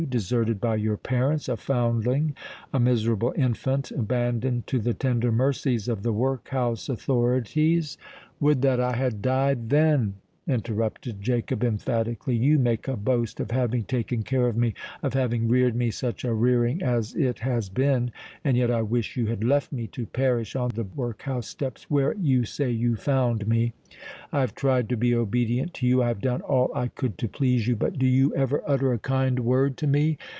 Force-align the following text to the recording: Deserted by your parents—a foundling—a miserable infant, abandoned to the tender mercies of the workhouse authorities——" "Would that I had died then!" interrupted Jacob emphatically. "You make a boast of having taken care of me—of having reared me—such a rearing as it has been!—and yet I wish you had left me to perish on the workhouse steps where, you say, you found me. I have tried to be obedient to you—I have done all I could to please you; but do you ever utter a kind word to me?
Deserted 0.09 0.59
by 0.59 0.77
your 0.77 0.97
parents—a 0.97 1.55
foundling—a 1.57 2.79
miserable 2.79 3.33
infant, 3.37 3.91
abandoned 3.91 4.65
to 4.65 4.79
the 4.79 4.95
tender 4.95 5.31
mercies 5.31 5.87
of 5.87 6.01
the 6.01 6.11
workhouse 6.11 6.89
authorities——" 6.89 7.99
"Would 8.39 8.63
that 8.63 8.79
I 8.81 8.95
had 8.95 9.21
died 9.21 9.69
then!" 9.69 10.15
interrupted 10.47 11.21
Jacob 11.21 11.63
emphatically. 11.63 12.35
"You 12.35 12.57
make 12.59 12.87
a 12.87 12.97
boast 12.97 13.39
of 13.39 13.51
having 13.51 13.83
taken 13.83 14.23
care 14.23 14.47
of 14.49 14.57
me—of 14.57 15.13
having 15.13 15.47
reared 15.47 15.75
me—such 15.75 16.25
a 16.25 16.33
rearing 16.33 16.81
as 16.81 17.15
it 17.15 17.39
has 17.39 17.69
been!—and 17.69 18.57
yet 18.57 18.71
I 18.71 18.81
wish 18.81 19.15
you 19.15 19.27
had 19.27 19.43
left 19.45 19.71
me 19.71 19.85
to 19.89 20.07
perish 20.07 20.55
on 20.55 20.71
the 20.71 20.83
workhouse 20.83 21.47
steps 21.47 21.89
where, 21.91 22.15
you 22.15 22.43
say, 22.43 22.69
you 22.71 22.95
found 22.97 23.47
me. 23.47 23.73
I 24.33 24.41
have 24.41 24.55
tried 24.55 24.89
to 24.89 24.97
be 24.97 25.13
obedient 25.15 25.75
to 25.75 25.87
you—I 25.87 26.07
have 26.09 26.21
done 26.21 26.41
all 26.41 26.71
I 26.75 26.87
could 26.87 27.17
to 27.19 27.29
please 27.29 27.67
you; 27.67 27.75
but 27.77 27.97
do 27.99 28.07
you 28.07 28.35
ever 28.35 28.61
utter 28.67 28.91
a 28.91 28.99
kind 28.99 29.39
word 29.41 29.77
to 29.77 29.87
me? 29.87 30.17